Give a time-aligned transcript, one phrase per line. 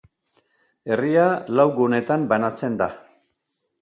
[0.95, 1.27] Herria
[1.59, 2.89] lau gunetan banatzen da.